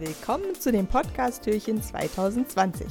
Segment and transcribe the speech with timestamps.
[0.00, 2.88] Willkommen zu dem Podcast-Türchen 2020.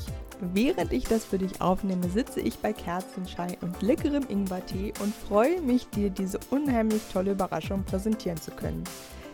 [0.54, 5.60] Während ich das für dich aufnehme, sitze ich bei Kerzenschein und leckerem Ingwertee und freue
[5.62, 8.86] mich, dir diese unheimlich tolle Überraschung präsentieren zu können.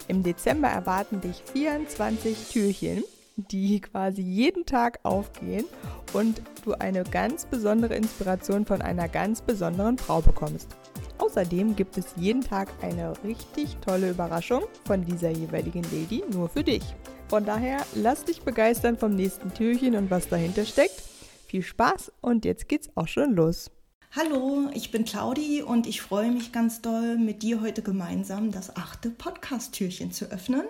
[0.08, 3.04] Im Dezember erwarten dich 24 Türchen,
[3.36, 5.66] die quasi jeden Tag aufgehen
[6.14, 10.76] und du eine ganz besondere Inspiration von einer ganz besonderen Frau bekommst.
[11.20, 16.64] Außerdem gibt es jeden Tag eine richtig tolle Überraschung von dieser jeweiligen Lady nur für
[16.64, 16.96] dich.
[17.30, 21.04] Von daher lass dich begeistern vom nächsten Türchen und was dahinter steckt.
[21.46, 23.70] Viel Spaß und jetzt geht's auch schon los.
[24.16, 28.76] Hallo, ich bin Claudi und ich freue mich ganz doll, mit dir heute gemeinsam das
[28.76, 30.64] achte Podcast-Türchen zu öffnen.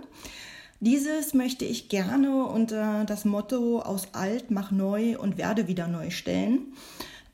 [0.82, 6.10] Dieses möchte ich gerne unter das Motto aus alt mach neu und werde wieder neu
[6.10, 6.74] stellen.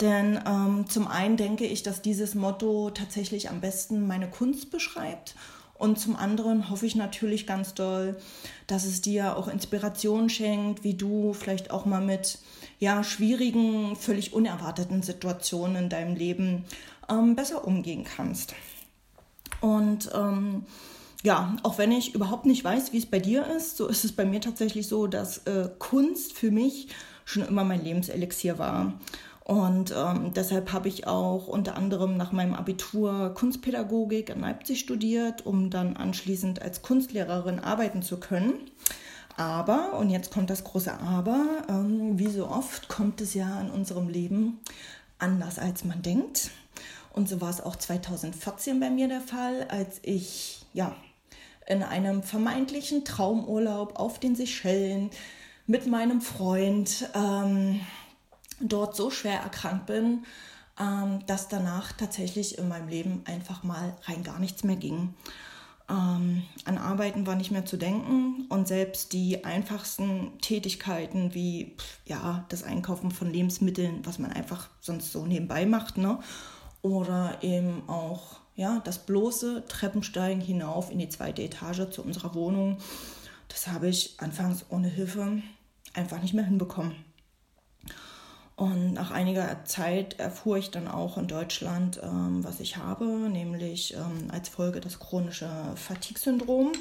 [0.02, 5.34] Denn ähm, zum einen denke ich, dass dieses Motto tatsächlich am besten meine Kunst beschreibt.
[5.78, 8.16] Und zum anderen hoffe ich natürlich ganz doll,
[8.68, 12.40] dass es dir auch Inspiration schenkt, wie du vielleicht auch mal mit
[12.80, 16.64] ja, schwierigen, völlig unerwarteten Situationen in deinem Leben
[17.10, 18.56] ähm, besser umgehen kannst.
[19.60, 20.66] Und ähm,
[21.24, 24.12] ja, auch wenn ich überhaupt nicht weiß, wie es bei dir ist, so ist es
[24.12, 26.88] bei mir tatsächlich so, dass äh, Kunst für mich
[27.26, 28.94] schon immer mein Lebenselixier war.
[29.46, 35.46] Und ähm, deshalb habe ich auch unter anderem nach meinem Abitur Kunstpädagogik in Leipzig studiert,
[35.46, 38.54] um dann anschließend als Kunstlehrerin arbeiten zu können.
[39.38, 43.70] Aber, und jetzt kommt das große Aber, ähm, wie so oft kommt es ja in
[43.70, 44.62] unserem Leben
[45.20, 46.50] anders, als man denkt.
[47.14, 50.96] Und so war es auch 2014 bei mir der Fall, als ich ja
[51.68, 55.12] in einem vermeintlichen Traumurlaub auf den Seychellen
[55.68, 57.82] mit meinem Freund ähm,
[58.60, 60.26] dort so schwer erkrankt bin,
[60.80, 65.14] ähm, dass danach tatsächlich in meinem Leben einfach mal rein gar nichts mehr ging.
[65.88, 71.76] Ähm, an Arbeiten war nicht mehr zu denken und selbst die einfachsten Tätigkeiten wie
[72.06, 76.20] ja das Einkaufen von Lebensmitteln, was man einfach sonst so nebenbei macht, ne?
[76.86, 82.78] oder eben auch ja, das bloße Treppensteigen hinauf in die zweite Etage zu unserer Wohnung,
[83.48, 85.42] das habe ich anfangs ohne Hilfe
[85.94, 86.96] einfach nicht mehr hinbekommen.
[88.56, 93.96] Und nach einiger Zeit erfuhr ich dann auch in Deutschland, ähm, was ich habe, nämlich
[93.96, 96.72] ähm, als Folge das chronische Fatigue-Syndrom,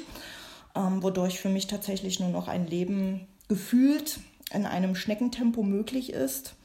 [0.73, 4.19] ähm, wodurch für mich tatsächlich nur noch ein Leben gefühlt
[4.53, 6.55] in einem Schneckentempo möglich ist.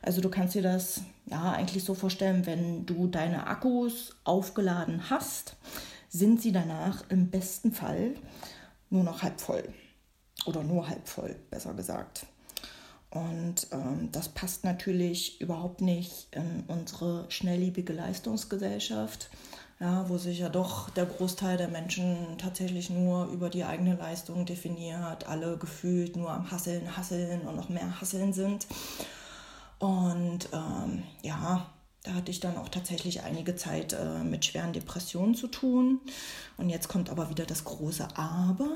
[0.00, 5.56] Also du kannst dir das ja eigentlich so vorstellen, wenn du deine Akkus aufgeladen hast,
[6.08, 8.14] sind sie danach im besten Fall
[8.88, 9.64] nur noch halb voll.
[10.46, 12.26] Oder nur halb voll, besser gesagt.
[13.14, 19.30] Und ähm, das passt natürlich überhaupt nicht in unsere schnelllebige Leistungsgesellschaft,
[19.78, 24.46] ja, wo sich ja doch der Großteil der Menschen tatsächlich nur über die eigene Leistung
[24.46, 28.66] definiert, alle gefühlt nur am Hasseln, Hasseln und noch mehr Hasseln sind.
[29.78, 31.66] Und ähm, ja,
[32.02, 36.00] da hatte ich dann auch tatsächlich einige Zeit äh, mit schweren Depressionen zu tun.
[36.56, 38.70] Und jetzt kommt aber wieder das große Aber.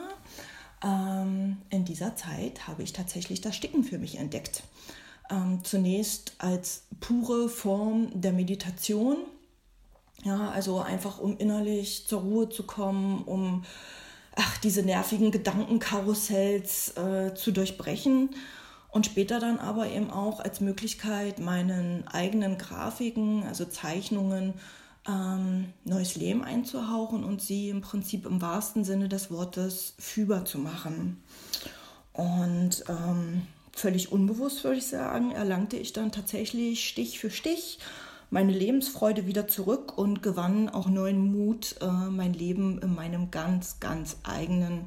[0.84, 4.62] Ähm, in dieser Zeit habe ich tatsächlich das Sticken für mich entdeckt.
[5.30, 9.18] Ähm, zunächst als pure Form der Meditation.
[10.24, 13.64] Ja, also einfach um innerlich zur Ruhe zu kommen, um
[14.34, 18.30] ach, diese nervigen Gedankenkarussells äh, zu durchbrechen
[18.90, 24.54] und später dann aber eben auch als Möglichkeit, meinen eigenen Grafiken, also Zeichnungen,
[25.08, 30.58] ähm, neues Leben einzuhauchen und sie im Prinzip im wahrsten Sinne des Wortes fühlbar zu
[30.58, 31.22] machen.
[32.12, 33.42] Und ähm,
[33.72, 37.78] völlig unbewusst würde ich sagen, erlangte ich dann tatsächlich Stich für Stich
[38.30, 43.80] meine Lebensfreude wieder zurück und gewann auch neuen Mut, äh, mein Leben in meinem ganz,
[43.80, 44.86] ganz eigenen,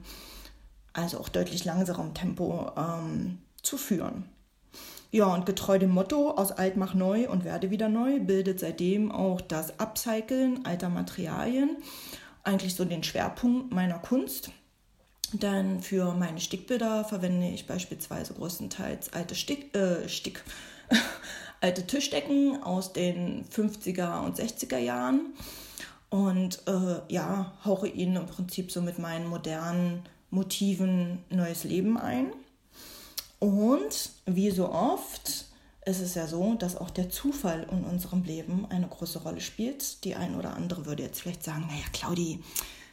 [0.94, 4.26] also auch deutlich langsamerem Tempo ähm, zu führen.
[5.12, 9.12] Ja, und getreu dem Motto aus alt mach neu und werde wieder neu bildet seitdem
[9.12, 11.78] auch das Upcyclen alter Materialien
[12.44, 14.52] eigentlich so den Schwerpunkt meiner Kunst.
[15.34, 20.44] Denn für meine Stickbilder verwende ich beispielsweise größtenteils alte Stick, äh, Stick,
[21.62, 25.34] alte Tischdecken aus den 50er und 60er Jahren
[26.09, 32.34] und äh, ja, hauche ihnen im Prinzip so mit meinen modernen Motiven neues Leben ein.
[33.41, 35.46] Und wie so oft
[35.84, 40.03] ist es ja so, dass auch der Zufall in unserem Leben eine große Rolle spielt.
[40.03, 42.40] Die ein oder andere würde jetzt vielleicht sagen, naja, Claudi,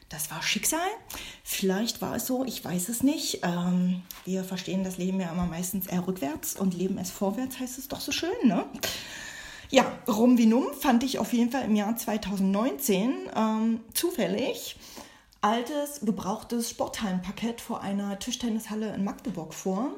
[0.09, 0.89] das war Schicksal.
[1.45, 3.41] Vielleicht war es so, ich weiß es nicht.
[3.43, 7.77] Ähm, wir verstehen das Leben ja immer meistens eher rückwärts und leben es vorwärts, heißt
[7.77, 8.65] es doch so schön, ne?
[9.69, 14.77] Ja, rum wie numm fand ich auf jeden Fall im Jahr 2019 ähm, zufällig
[15.43, 19.91] altes, gebrauchtes Sporthallenparkett vor einer Tischtennishalle in Magdeburg vor.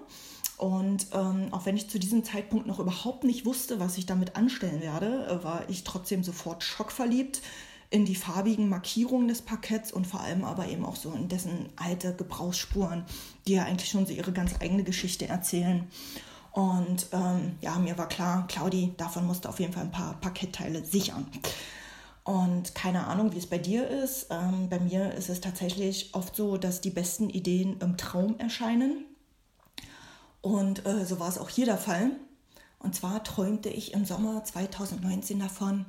[0.61, 4.37] Und ähm, auch wenn ich zu diesem Zeitpunkt noch überhaupt nicht wusste, was ich damit
[4.37, 7.41] anstellen werde, äh, war ich trotzdem sofort schockverliebt
[7.89, 11.71] in die farbigen Markierungen des Parketts und vor allem aber eben auch so in dessen
[11.77, 13.07] alte Gebrauchsspuren,
[13.49, 15.89] die ja eigentlich schon so ihre ganz eigene Geschichte erzählen.
[16.53, 20.85] Und ähm, ja, mir war klar, Claudi, davon musste auf jeden Fall ein paar Parkettteile
[20.85, 21.27] sichern.
[22.23, 24.27] Und keine Ahnung, wie es bei dir ist.
[24.29, 29.07] Ähm, bei mir ist es tatsächlich oft so, dass die besten Ideen im Traum erscheinen.
[30.43, 32.13] Und äh, so war es auch hier der Fall.
[32.79, 35.87] Und zwar träumte ich im Sommer 2019 davon,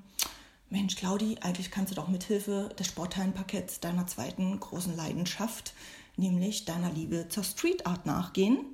[0.69, 5.74] Mensch, Claudi, eigentlich kannst du doch mithilfe des Sporthallenparketts deiner zweiten großen Leidenschaft,
[6.15, 8.65] nämlich deiner Liebe zur Street Art nachgehen.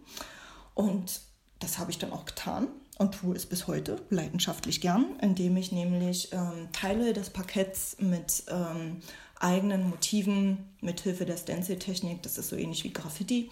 [0.76, 1.22] Und
[1.60, 2.68] das habe ich dann auch getan
[3.00, 8.44] und tue es bis heute leidenschaftlich gern, indem ich nämlich ähm, Teile des Parketts mit
[8.48, 9.02] ähm,
[9.40, 13.50] eigenen Motiven mithilfe der Stencil-Technik, das ist so ähnlich wie Graffiti,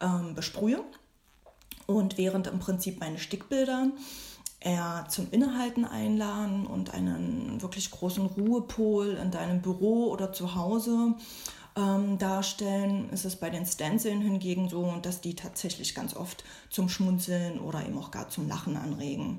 [0.00, 0.84] ähm, besprühe.
[1.86, 3.88] Und während im Prinzip meine Stickbilder
[4.60, 11.14] eher zum Innehalten einladen und einen wirklich großen Ruhepol in deinem Büro oder zu Hause
[11.76, 16.88] ähm, darstellen, ist es bei den Stenciln hingegen so, dass die tatsächlich ganz oft zum
[16.88, 19.38] Schmunzeln oder eben auch gar zum Lachen anregen.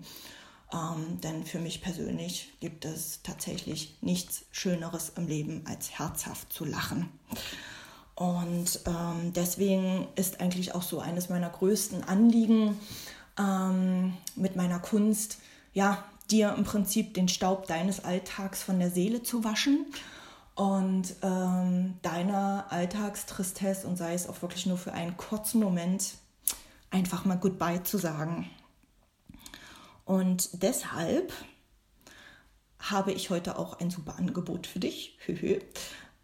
[0.74, 6.66] Ähm, denn für mich persönlich gibt es tatsächlich nichts Schöneres im Leben, als herzhaft zu
[6.66, 7.10] lachen.
[8.16, 12.78] Und ähm, deswegen ist eigentlich auch so eines meiner größten Anliegen,
[13.40, 15.38] ähm, mit meiner Kunst,
[15.74, 19.86] ja, dir im Prinzip den Staub deines Alltags von der Seele zu waschen
[20.56, 26.14] und ähm, deiner Alltagstristesse und sei es auch wirklich nur für einen kurzen Moment
[26.90, 28.50] einfach mal Goodbye zu sagen.
[30.06, 31.34] Und deshalb
[32.80, 35.18] habe ich heute auch ein super Angebot für dich.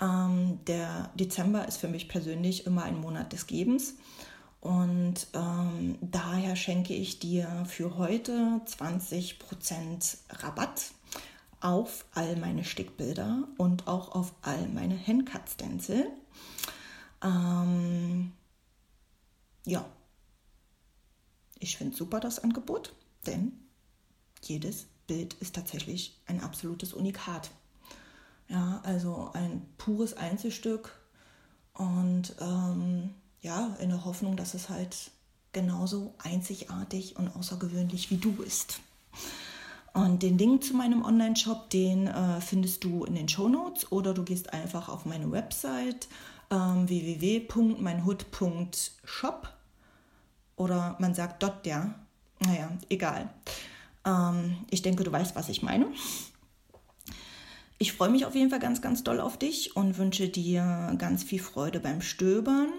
[0.02, 3.96] Ähm, der Dezember ist für mich persönlich immer ein Monat des Gebens.
[4.60, 10.92] Und ähm, daher schenke ich dir für heute 20% Rabatt
[11.62, 16.08] auf all meine Stickbilder und auch auf all meine Handcut-Stencil.
[17.24, 18.34] Ähm,
[19.66, 19.86] ja,
[21.60, 22.94] ich finde super das Angebot,
[23.26, 23.54] denn
[24.44, 27.50] jedes Bild ist tatsächlich ein absolutes Unikat.
[28.50, 30.92] Ja, also ein pures Einzelstück
[31.74, 35.12] und ähm, ja, in der Hoffnung, dass es halt
[35.52, 38.80] genauso einzigartig und außergewöhnlich wie du ist.
[39.94, 44.14] Und den Link zu meinem Online-Shop, den äh, findest du in den Show Notes oder
[44.14, 46.08] du gehst einfach auf meine Website
[46.52, 49.50] ähm, www.meinhut.shop
[50.56, 51.96] oder man sagt dort ja.
[52.40, 53.30] Naja, egal.
[54.06, 55.88] Ähm, ich denke, du weißt, was ich meine.
[57.80, 61.24] Ich freue mich auf jeden Fall ganz, ganz doll auf dich und wünsche dir ganz
[61.24, 62.74] viel Freude beim Stöbern.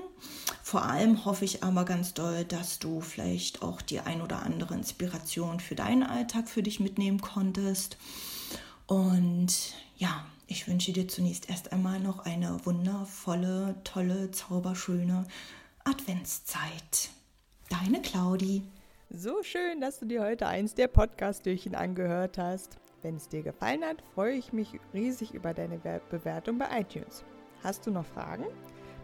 [0.64, 4.74] Vor allem hoffe ich aber ganz doll, dass du vielleicht auch die ein oder andere
[4.74, 7.96] Inspiration für deinen Alltag für dich mitnehmen konntest.
[8.86, 15.26] Und ja, ich wünsche dir zunächst erst einmal noch eine wundervolle, tolle, zauberschöne
[15.84, 17.10] Adventszeit.
[17.68, 18.62] Deine Claudi.
[19.10, 22.78] So schön, dass du dir heute eins der Podcast-Türchen angehört hast.
[23.02, 25.78] Wenn es dir gefallen hat, freue ich mich riesig über deine
[26.10, 27.24] Bewertung bei iTunes.
[27.62, 28.44] Hast du noch Fragen?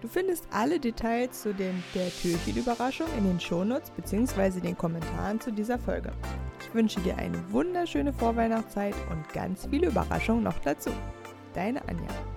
[0.01, 4.61] Du findest alle Details zu den, der Türchen-Überraschung in den Shownotes bzw.
[4.61, 6.13] den Kommentaren zu dieser Folge.
[6.61, 10.91] Ich wünsche dir eine wunderschöne Vorweihnachtszeit und ganz viele Überraschungen noch dazu.
[11.55, 12.34] Deine Anja.